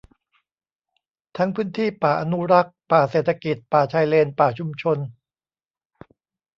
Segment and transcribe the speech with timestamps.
[1.37, 4.97] ทั้งพื้นที่ป่าอนุรักษ์ ป่าเศรษฐกิจ ป่าชายเลน ป่าชุมชน